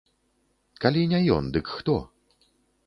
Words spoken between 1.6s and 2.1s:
хто?